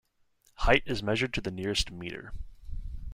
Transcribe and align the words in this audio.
Height 0.55 0.81
is 0.87 1.03
measured 1.03 1.31
to 1.35 1.41
the 1.41 1.51
nearest 1.51 1.91
metre. 1.91 2.33